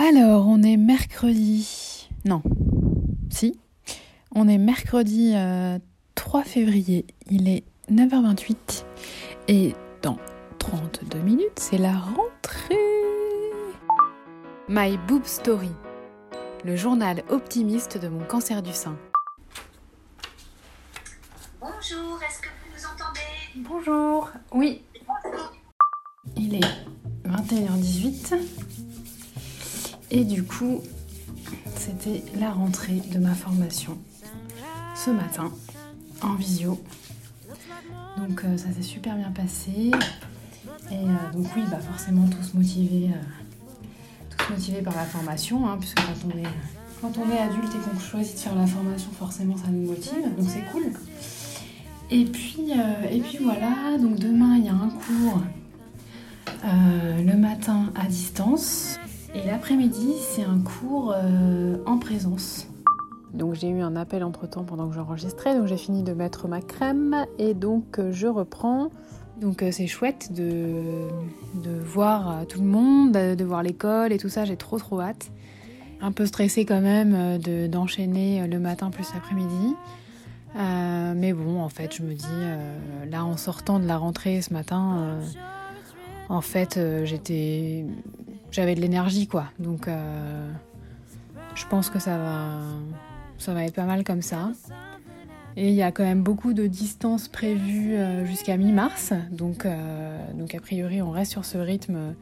Alors, 0.00 0.46
on 0.46 0.62
est 0.62 0.76
mercredi. 0.76 2.08
Non. 2.24 2.40
Si. 3.30 3.58
On 4.32 4.46
est 4.46 4.56
mercredi 4.56 5.32
3 6.14 6.40
euh, 6.40 6.44
février. 6.44 7.04
Il 7.28 7.48
est 7.48 7.64
9h28. 7.90 8.84
Et 9.48 9.74
dans 10.02 10.16
32 10.60 11.18
minutes, 11.18 11.58
c'est 11.58 11.78
la 11.78 11.94
rentrée. 11.98 12.76
My 14.68 14.96
Boob 15.08 15.24
Story. 15.24 15.72
Le 16.64 16.76
journal 16.76 17.24
optimiste 17.28 17.98
de 17.98 18.06
mon 18.06 18.22
cancer 18.22 18.62
du 18.62 18.72
sein. 18.72 18.96
Bonjour, 21.60 22.20
est-ce 22.22 22.40
que 22.40 22.46
vous 22.46 22.72
nous 22.72 22.86
entendez? 22.86 23.68
Bonjour. 23.68 24.30
Oui. 24.52 24.80
Il 26.36 26.54
est 26.54 26.86
21h18. 27.24 28.67
Et 30.10 30.24
du 30.24 30.42
coup, 30.42 30.80
c'était 31.76 32.24
la 32.38 32.50
rentrée 32.50 33.02
de 33.12 33.18
ma 33.18 33.34
formation 33.34 33.98
ce 34.94 35.10
matin 35.10 35.52
en 36.22 36.34
visio. 36.34 36.82
Donc 38.16 38.42
euh, 38.44 38.56
ça 38.56 38.72
s'est 38.72 38.82
super 38.82 39.16
bien 39.16 39.30
passé. 39.30 39.90
Et 40.90 40.94
euh, 40.94 41.32
donc 41.32 41.46
oui, 41.54 41.62
bah 41.70 41.78
forcément 41.78 42.26
tous 42.26 42.54
motivés, 42.54 43.10
euh, 43.10 44.34
tous 44.36 44.54
motivés 44.54 44.80
par 44.80 44.96
la 44.96 45.04
formation, 45.04 45.68
hein, 45.68 45.76
puisque 45.78 45.96
quand 45.98 46.26
on, 46.26 46.38
est, 46.38 46.48
quand 47.02 47.18
on 47.18 47.30
est 47.30 47.38
adulte 47.38 47.74
et 47.74 47.90
qu'on 47.90 48.00
choisit 48.00 48.34
de 48.34 48.40
faire 48.40 48.54
la 48.54 48.66
formation, 48.66 49.10
forcément 49.12 49.56
ça 49.58 49.68
nous 49.70 49.86
motive, 49.88 50.34
donc 50.36 50.48
c'est 50.48 50.64
cool. 50.72 50.84
Et 52.10 52.24
puis, 52.24 52.70
et 53.10 53.20
puis 53.20 53.38
voilà, 53.42 53.98
donc 54.00 54.18
demain 54.18 54.56
il 54.56 54.64
y 54.64 54.68
a 54.70 54.72
un 54.72 54.88
cours 54.88 55.42
le 56.64 57.36
matin 57.36 57.92
à 57.94 58.06
distance 58.06 58.98
et 59.34 59.46
l'après-midi, 59.46 60.14
c'est 60.20 60.42
un 60.42 60.58
cours 60.58 61.14
euh, 61.14 61.76
en 61.86 61.98
présence. 61.98 62.66
Donc 63.34 63.54
j'ai 63.54 63.68
eu 63.68 63.80
un 63.80 63.94
appel 63.94 64.24
entre-temps 64.24 64.64
pendant 64.64 64.88
que 64.88 64.94
j'enregistrais, 64.94 65.54
donc 65.54 65.66
j'ai 65.66 65.76
fini 65.76 66.02
de 66.02 66.14
mettre 66.14 66.48
ma 66.48 66.62
crème 66.62 67.26
et 67.38 67.52
donc 67.52 67.98
euh, 67.98 68.10
je 68.10 68.26
reprends. 68.26 68.90
Donc 69.40 69.62
euh, 69.62 69.70
c'est 69.70 69.86
chouette 69.86 70.32
de, 70.32 71.08
de 71.54 71.70
voir 71.78 72.46
tout 72.48 72.60
le 72.60 72.66
monde, 72.66 73.12
de 73.12 73.44
voir 73.44 73.62
l'école 73.62 74.12
et 74.12 74.18
tout 74.18 74.30
ça, 74.30 74.44
j'ai 74.44 74.56
trop 74.56 74.78
trop 74.78 75.00
hâte. 75.00 75.30
Un 76.00 76.12
peu 76.12 76.26
stressée 76.26 76.64
quand 76.64 76.80
même 76.80 77.38
d'enchaîner 77.68 78.46
le 78.46 78.60
matin 78.60 78.90
plus 78.90 79.12
l'après-midi. 79.12 79.74
mais 80.54 81.32
bon, 81.32 81.60
en 81.60 81.68
fait, 81.68 81.92
je 81.92 82.02
me 82.02 82.14
dis, 82.14 83.10
là 83.10 83.24
en 83.24 83.36
sortant 83.36 83.80
de 83.80 83.86
la 83.86 83.96
rentrée 83.96 84.40
ce 84.40 84.52
matin, 84.52 85.18
en 86.28 86.40
fait, 86.40 86.78
j'étais 87.02 87.84
j'avais 88.50 88.74
de 88.74 88.80
l'énergie 88.80 89.26
quoi. 89.26 89.46
Donc 89.58 89.88
euh, 89.88 90.50
je 91.54 91.66
pense 91.66 91.90
que 91.90 91.98
ça 91.98 92.18
va, 92.18 92.58
ça 93.38 93.54
va 93.54 93.64
être 93.64 93.74
pas 93.74 93.84
mal 93.84 94.04
comme 94.04 94.22
ça. 94.22 94.50
Et 95.56 95.70
il 95.70 95.74
y 95.74 95.82
a 95.82 95.90
quand 95.90 96.04
même 96.04 96.22
beaucoup 96.22 96.52
de 96.52 96.66
distances 96.68 97.26
prévues 97.26 97.96
euh, 97.96 98.24
jusqu'à 98.24 98.56
mi-mars. 98.56 99.12
Donc, 99.32 99.66
euh, 99.66 100.32
donc 100.34 100.54
a 100.54 100.60
priori 100.60 101.02
on 101.02 101.10
reste 101.10 101.32
sur 101.32 101.44
ce 101.44 101.58
rythme. 101.58 102.14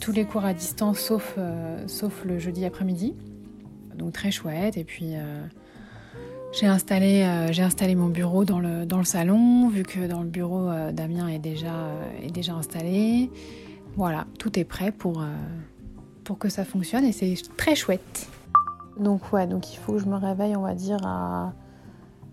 Tous 0.00 0.12
les 0.12 0.24
cours 0.24 0.44
à 0.44 0.52
distance 0.52 0.98
sauf, 0.98 1.38
sauf 1.86 2.24
le 2.26 2.38
jeudi 2.38 2.66
après-midi. 2.66 3.14
Donc 3.94 4.12
très 4.12 4.30
chouette. 4.30 4.76
Et 4.76 4.84
puis 4.84 5.14
j'ai 6.52 6.66
installé, 6.66 7.22
installé 7.22 7.94
mon 7.94 8.08
bureau 8.08 8.44
dans 8.44 8.60
le, 8.60 8.84
dans 8.84 8.98
le 8.98 9.04
salon, 9.04 9.70
vu 9.70 9.84
que 9.84 10.06
dans 10.06 10.20
le 10.20 10.28
bureau 10.28 10.70
Damien 10.92 11.28
est 11.28 11.38
déjà, 11.38 11.94
est 12.22 12.30
déjà 12.30 12.52
installé. 12.52 13.30
Voilà, 13.96 14.26
tout 14.38 14.58
est 14.58 14.64
prêt 14.64 14.92
pour, 14.92 15.22
euh, 15.22 15.26
pour 16.22 16.38
que 16.38 16.50
ça 16.50 16.66
fonctionne 16.66 17.04
et 17.04 17.12
c'est 17.12 17.34
très 17.56 17.74
chouette. 17.74 18.28
Donc 18.98 19.32
ouais, 19.32 19.46
donc 19.46 19.72
il 19.72 19.78
faut 19.78 19.94
que 19.94 19.98
je 19.98 20.06
me 20.06 20.16
réveille, 20.16 20.54
on 20.54 20.62
va 20.62 20.74
dire, 20.74 20.98
à, 21.06 21.54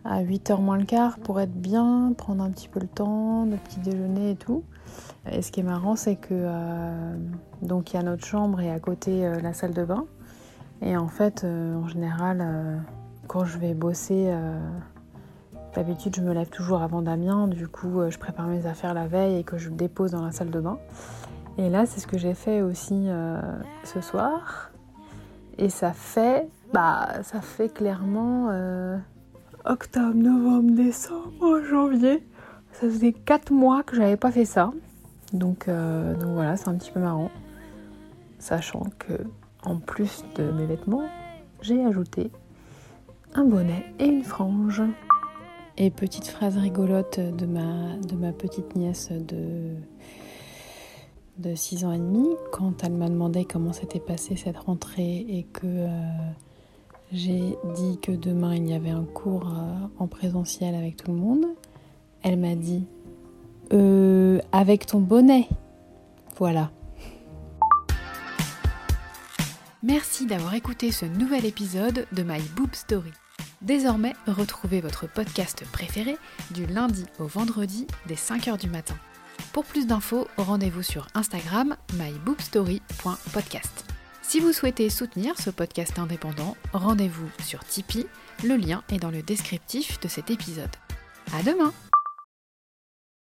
à 0.03 0.21
8h 0.23 0.61
moins 0.61 0.77
le 0.77 0.83
quart 0.83 1.19
pour 1.19 1.39
être 1.39 1.53
bien, 1.53 2.13
prendre 2.17 2.43
un 2.43 2.51
petit 2.51 2.67
peu 2.67 2.81
le 2.81 2.87
temps, 2.87 3.45
le 3.45 3.55
petit 3.55 3.79
déjeuner 3.79 4.31
et 4.31 4.35
tout. 4.35 4.63
Et 5.31 5.41
ce 5.41 5.53
qui 5.53 5.61
est 5.61 5.63
marrant, 5.63 5.95
c'est 5.95 6.17
que 6.17 6.33
euh, 6.33 7.15
donc 7.61 7.93
il 7.93 7.95
y 7.95 7.99
a 7.99 8.03
notre 8.03 8.25
chambre 8.25 8.59
et 8.59 8.69
à 8.69 8.79
côté 8.79 9.25
euh, 9.25 9.39
la 9.39 9.53
salle 9.53 9.73
de 9.73 9.85
bain. 9.85 10.05
Et 10.81 10.97
en 10.97 11.07
fait, 11.07 11.45
en 11.45 11.87
général, 11.87 12.83
quand 13.27 13.45
je 13.45 13.57
vais 13.57 13.73
bosser, 13.73 14.35
d'habitude 15.73 16.13
je 16.13 16.21
me 16.21 16.33
lève 16.33 16.49
toujours 16.49 16.81
avant 16.81 17.01
Damien. 17.01 17.47
Du 17.47 17.69
coup, 17.69 18.01
je 18.09 18.17
prépare 18.17 18.47
mes 18.47 18.65
affaires 18.65 18.93
la 18.93 19.07
veille 19.07 19.37
et 19.37 19.43
que 19.45 19.57
je 19.57 19.69
dépose 19.69 20.11
dans 20.11 20.25
la 20.25 20.33
salle 20.33 20.51
de 20.51 20.59
bain. 20.59 20.77
Et 21.57 21.69
là, 21.69 21.85
c'est 21.85 21.99
ce 21.99 22.07
que 22.07 22.17
j'ai 22.17 22.33
fait 22.33 22.61
aussi 22.61 23.05
euh, 23.07 23.39
ce 23.83 24.01
soir. 24.01 24.71
Et 25.57 25.69
ça 25.69 25.93
fait, 25.93 26.47
bah, 26.73 27.21
ça 27.23 27.41
fait 27.41 27.69
clairement 27.69 28.47
euh, 28.49 28.97
octobre, 29.65 30.15
novembre, 30.15 30.71
décembre, 30.71 31.61
janvier. 31.69 32.25
Ça 32.71 32.87
faisait 32.87 33.13
4 33.13 33.51
mois 33.51 33.83
que 33.83 33.95
j'avais 33.95 34.17
pas 34.17 34.31
fait 34.31 34.45
ça. 34.45 34.71
Donc, 35.31 35.67
euh, 35.67 36.15
donc 36.15 36.31
voilà, 36.31 36.57
c'est 36.57 36.69
un 36.69 36.75
petit 36.75 36.91
peu 36.91 36.99
marrant. 36.99 37.29
Sachant 38.39 38.87
que, 38.97 39.13
en 39.63 39.77
plus 39.77 40.23
de 40.35 40.51
mes 40.51 40.65
vêtements, 40.65 41.07
j'ai 41.61 41.85
ajouté 41.85 42.31
un 43.35 43.45
bonnet 43.45 43.85
et 43.99 44.05
une 44.05 44.23
frange. 44.23 44.81
Et 45.77 45.89
petite 45.91 46.27
phrase 46.27 46.57
rigolote 46.57 47.19
de 47.19 47.45
ma, 47.45 47.95
de 47.97 48.15
ma 48.15 48.31
petite 48.31 48.75
nièce 48.75 49.11
de 49.11 49.75
de 51.37 51.55
6 51.55 51.85
ans 51.85 51.91
et 51.91 51.97
demi, 51.97 52.27
quand 52.51 52.83
elle 52.83 52.93
m'a 52.93 53.09
demandé 53.09 53.45
comment 53.45 53.73
s'était 53.73 53.99
passée 53.99 54.35
cette 54.35 54.57
rentrée 54.57 55.25
et 55.27 55.43
que 55.51 55.65
euh, 55.65 55.87
j'ai 57.11 57.57
dit 57.75 57.99
que 58.01 58.11
demain 58.11 58.55
il 58.55 58.69
y 58.69 58.73
avait 58.73 58.91
un 58.91 59.03
cours 59.03 59.47
euh, 59.47 59.87
en 59.97 60.07
présentiel 60.07 60.75
avec 60.75 60.97
tout 60.97 61.11
le 61.11 61.17
monde, 61.17 61.45
elle 62.21 62.37
m'a 62.37 62.55
dit 62.55 62.85
euh, 63.73 64.39
avec 64.51 64.85
ton 64.85 64.99
bonnet. 64.99 65.47
Voilà. 66.37 66.71
Merci 69.81 70.25
d'avoir 70.25 70.53
écouté 70.53 70.91
ce 70.91 71.05
nouvel 71.05 71.45
épisode 71.45 72.05
de 72.11 72.23
My 72.23 72.39
Boob 72.55 72.73
Story. 72.73 73.11
Désormais, 73.61 74.13
retrouvez 74.27 74.81
votre 74.81 75.07
podcast 75.07 75.63
préféré 75.71 76.15
du 76.51 76.65
lundi 76.65 77.05
au 77.19 77.25
vendredi 77.25 77.87
dès 78.07 78.15
5h 78.15 78.59
du 78.59 78.69
matin. 78.69 78.95
Pour 79.53 79.65
plus 79.65 79.85
d'infos, 79.85 80.27
rendez-vous 80.35 80.81
sur 80.81 81.07
Instagram 81.13 81.77
mybookstory.podcast. 81.93 83.85
Si 84.23 84.39
vous 84.39 84.51
souhaitez 84.51 84.89
soutenir 84.89 85.39
ce 85.39 85.51
podcast 85.51 85.99
indépendant, 85.99 86.57
rendez-vous 86.73 87.29
sur 87.43 87.63
Tipeee, 87.63 88.07
le 88.43 88.55
lien 88.55 88.83
est 88.91 88.97
dans 88.97 89.11
le 89.11 89.21
descriptif 89.21 89.99
de 89.99 90.07
cet 90.07 90.31
épisode. 90.31 90.75
À 91.33 91.43
demain! 91.43 91.71